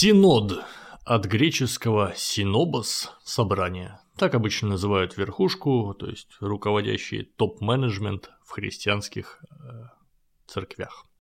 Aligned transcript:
Синод 0.00 0.64
от 1.04 1.26
греческого 1.26 2.12
«синобос»– 2.14 3.16
собрание. 3.24 3.98
Так 4.16 4.36
обычно 4.36 4.68
называют 4.68 5.16
верхушку, 5.16 5.92
то 5.98 6.06
есть 6.06 6.28
руководящий 6.38 7.24
топ-менеджмент 7.24 8.30
в 8.44 8.52
христианских 8.52 9.42
э, 9.50 9.88
церквях. 10.46 11.08